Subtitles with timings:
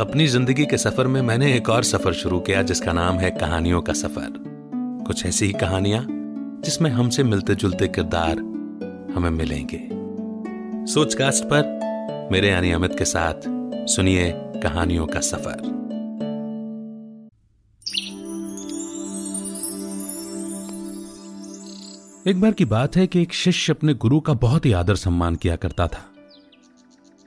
[0.00, 3.80] अपनी ज़िंदगी के सफ़र में मैंने एक और सफ़र शुरू किया, जिसका नाम है कहानियों
[3.82, 4.32] का सफ़र।
[5.06, 6.06] कुछ ऐसी ही कहानियाँ,
[6.64, 8.38] जिसमें हमसे मिलते जुलते किरदार
[9.14, 9.80] हमें मिलेंगे।
[10.92, 13.34] सोचकास्ट पर मेरे यानी अमित के साथ
[13.86, 15.60] सुनिए कहानियों का सफ़र।
[22.30, 25.36] एक बार की बात है कि एक शिष्य अपने गुरु का बहुत ही आदर सम्मान
[25.36, 26.08] किया करता था।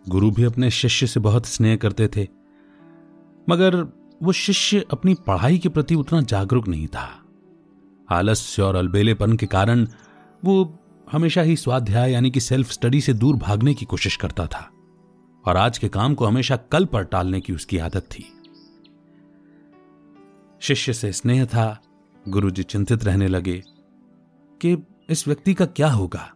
[0.09, 2.44] गुरु भी अपने शिष्य से बहुत स्नेह करते थे।
[3.49, 3.75] मगर
[4.23, 7.23] वो शिष्य अपनी पढ़ाई के प्रति उतना जागरूक नहीं था।
[8.09, 9.87] आलस्य और अलबेलेपन के कारण
[10.45, 10.79] वो
[11.11, 14.71] हमेशा ही स्वाध्याय यानी कि सेल्फ स्टडी से दूर भागने की कोशिश करता था
[15.45, 18.31] और आज के काम को हमेशा कल पर टालने की उसकी आदत थी।
[20.59, 21.81] शिष्य से स्नेह था,
[22.27, 23.63] गुरुजी चिंतित रहने लगे
[24.61, 26.33] कि इस व्यक्ति का क्या होगा?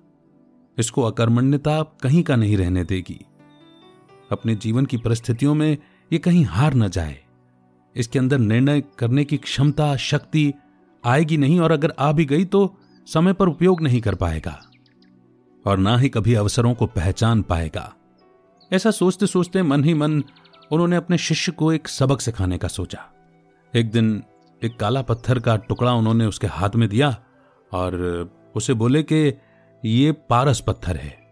[0.77, 3.25] इसको अकर्मण्यता कहीं का नहीं रहने देगी।
[4.31, 5.77] अपने जीवन की परिस्थितियों में
[6.13, 7.17] ये कहीं हार न जाए।
[7.95, 10.53] इसके अंदर निर्णय करने की क्षमता, शक्ति
[11.05, 12.75] आएगी नहीं और अगर आ भी गई तो
[13.07, 14.61] समय पर उपयोग नहीं कर पाएगा
[15.65, 17.93] और ना ही कभी अवसरों को पहचान पाएगा।
[18.73, 20.23] ऐसा सोचते सोचते मन ही मन
[20.71, 23.05] उन्होंने अपने शिष्य को एक सबक सिखाने का सोचा।
[23.76, 24.23] एक दिन
[24.64, 27.17] एक काला पत्थर का टुकड़ा उन्होंने उसके हाथ में दिया
[27.73, 29.33] और उसे बोले कि,
[29.86, 31.31] ये पारस पत्थर है।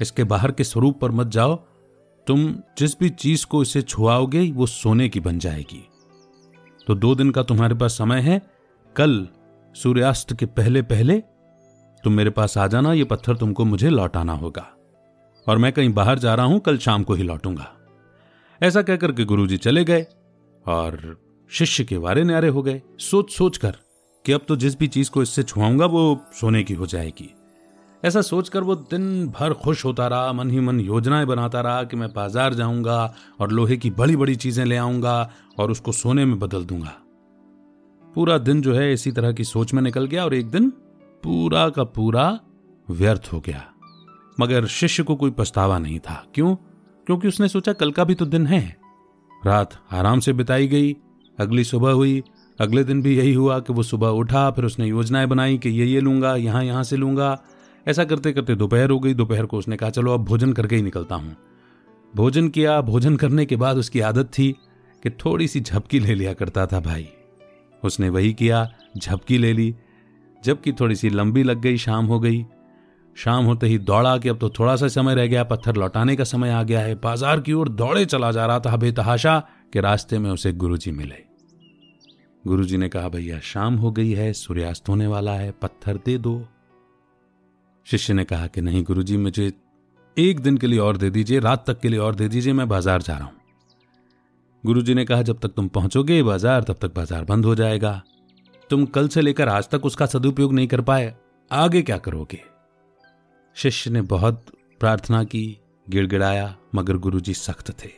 [0.00, 1.64] इसके बाहर के स्वरूप पर मत जाओ
[2.26, 5.88] तुम जिस भी चीज़ को इसे छुआओगे, वो सोने की बन जाएगी।
[6.86, 8.42] तो दो दिन का तुम्हारे पास समय है।
[8.96, 9.28] कल
[9.74, 11.20] सूर्यास्त के पहले पहले
[12.04, 14.70] तुम मेरे पास आ जाना, ये पत्थर तुमको मुझे लौटाना होगा।
[15.48, 17.76] और मैं कहीं बाहर जा रहा हूँ, कल शाम को ही लौटूँगा।
[18.62, 20.06] ऐसा कहकर के गुरुजी चले गए
[20.66, 21.20] और
[21.50, 23.76] शिष्य के वारे न्यारे हो गए। सोच सोच कर
[24.26, 27.33] कि अब तो जिस भी चीज़ को इससे छुआऊँगा, वो सोने की हो जाएगी।
[28.04, 31.96] ऐसा सोचकर वो दिन भर खुश होता रहा, मन ही मन योजनाएँ बनाता रहा कि
[31.96, 36.38] मैं बाज़ार जाऊँगा और लोहे की बड़ी बड़ी चीज़ें ले आऊँगा और उसको सोने में
[36.38, 36.92] बदल दूँगा।
[38.14, 40.70] पूरा दिन जो है इसी तरह की सोच में निकल गया और एक दिन
[41.22, 42.40] पूरा का पूरा
[42.90, 43.64] व्यर्थ हो गया।
[44.40, 46.54] मगर शिष्य को कोई पछतावा नहीं था। क्यों?
[47.06, 48.76] क्योंकि उसने सोचा कल का भी तो दिन है।
[49.46, 50.96] रात आराम से बिताई गई,
[51.38, 52.22] अगली सुबह हुई,
[52.60, 55.86] अगले दिन भी यही हुआ कि वो सुबह उठा, फिर उसने योजनाएँ बनाई कि ये
[55.86, 57.40] ये लूँगा यहाँ यहाँ से लूँगा
[57.88, 60.82] ऐसा करते करते दोपहर हो गई, दोपहर को उसने कहा, चलो अब भोजन करके ही
[60.82, 61.36] निकलता हूँ।
[62.16, 64.54] भोजन किया, भोजन करने के बाद उसकी आदत थी
[65.02, 67.08] कि थोड़ी सी झपकी ले लिया करता था भाई।
[67.84, 69.74] उसने वही किया, झपकी ले ली,
[70.44, 72.44] जबकि थोड़ी सी लंबी लग गई, शाम हो गई।
[73.16, 76.24] शाम होते ही दौड़ा कि अब तो थोड़ा सा समय रह गया, पत्थर लौटाने का
[76.24, 80.18] समय आ गया है। बाज़ार की ओर दौड़े चला जा रहा था बेतहाशा कि रास्ते
[80.18, 81.22] में उसे गुरुजी मिले।
[82.46, 86.48] गुरुजी ने कहा, भैया, शाम हो गई है, सूर्यास्त होने वाला है, पत्थर दे दो।
[87.86, 89.52] शिष्य ने कहा कि नहीं, गुरुजी, मुझे
[90.18, 92.68] एक दिन के लिए और दे दीजिए, रात तक के लिए और दे दीजिए, मैं
[92.68, 93.34] बाज़ार जा रहा हूँ।
[94.66, 98.02] गुरुजी ने कहा, जब तक तुम पहुंचोगे बाज़ार, तब तक बाज़ार बंद हो जाएगा।
[98.70, 101.14] तुम कल से लेकर आज तक उसका सदुपयोग नहीं कर पाए।
[101.52, 102.40] आगे क्या करोगे?
[103.54, 104.44] शिष्य ने बहुत
[104.80, 105.58] प्रार्थना की,
[105.90, 107.90] गिड़गिड़ाया, मगर गुरुजी सख्त थे।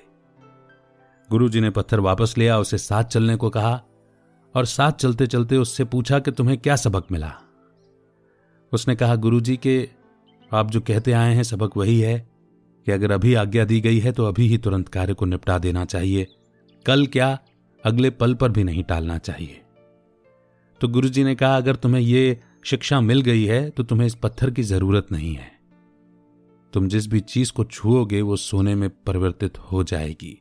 [1.31, 3.83] गुरुजी ने पत्थर वापस लिया, उसे साथ चलने को कहा,
[4.55, 7.35] और साथ चलते चलते उससे पूछा कि तुम्हें क्या सबक मिला?
[8.73, 9.89] उसने कहा, गुरुजी के
[10.51, 12.19] आप जो कहते आए हैं, सबक वही है
[12.87, 15.85] कि अगर अभी आज्ञा दी गई है तो अभी ही तुरंत कार्य को निपटा देना
[15.85, 16.27] चाहिए।
[16.87, 17.39] कल क्या
[17.85, 19.61] अगले पल पर भी नहीं टालना चाहिए।
[20.81, 24.51] तो गुरुजी ने कहा, अगर तुम्हें यह शिक्षा मिल गई है तो तुम्हें इस पत्थर
[24.51, 25.51] की ज़रूरत नहीं है।
[26.73, 30.39] तुम जिस भी चीज़ को छुओगे, वो सोने में परिवर्तित हो जाएगी।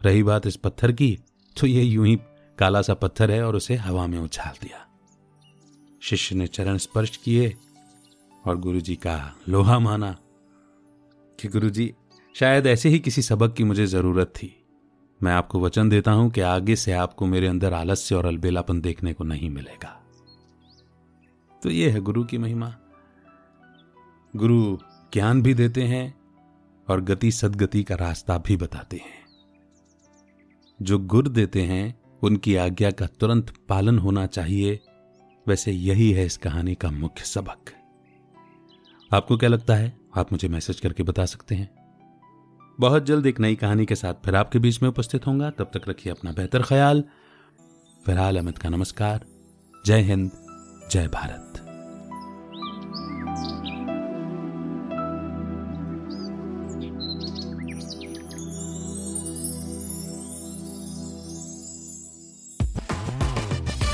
[0.00, 1.16] रही बात इस पत्थर की
[1.56, 2.16] तो ये यूँ ही
[2.58, 4.84] काला सा पत्थर है और उसे हवा में उछाल दिया।
[6.08, 7.56] शिष्य ने चरण स्पर्श किए
[8.46, 10.16] और गुरुजी का लोहा माना
[11.40, 11.94] कि गुरुजी,
[12.34, 14.64] शायद ऐसे ही किसी सबक की मुझे ज़रूरत थी।
[15.22, 19.12] मैं आपको वचन देता हूँ कि आगे से आपको मेरे अंदर आलस्य और अलबेलापन देखने
[19.12, 20.02] को नहीं मिलेगा।
[21.62, 22.74] तो ये है गुरु की महिमा।
[24.36, 24.76] गुरु
[25.12, 26.20] ज्ञान भी देते हैं
[26.88, 29.26] और गति सदगति का रास्ता भी बताते हैं।
[30.82, 34.80] जो गुर देते हैं, उनकी आज्ञा का तुरंत पालन होना चाहिए
[35.48, 37.72] वैसे यही है इस कहानी का मुख्य सबक।
[39.14, 39.98] आपको क्या लगता है?
[40.16, 41.70] आप मुझे मैसेज करके बता सकते हैं।
[42.80, 45.88] बहुत जल्द एक नई कहानी के साथ फिर आपके बीच में उपस्थित होंगे तब तक
[45.88, 47.04] रखिए अपना बेहतर ख्याल।
[48.06, 49.24] फ़िलहाल अमित का नमस्कार।
[49.86, 50.30] जय हिंद,
[50.90, 51.47] जय भारत।